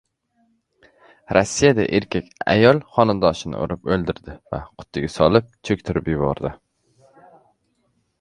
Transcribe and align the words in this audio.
Rossiyada 1.37 1.83
erkak 1.97 2.31
ayol 2.53 2.79
xonadoshini 2.95 3.59
urib 3.65 3.85
o‘ldirdi 3.97 4.37
va 4.55 4.61
qutiga 4.81 5.11
solib, 5.17 5.53
cho‘ktirib 5.69 6.11
yubordi 6.13 6.53